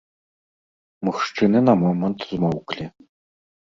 Мужчыны 1.09 1.59
на 1.69 1.79
момант 1.85 2.19
змоўклі. 2.35 2.85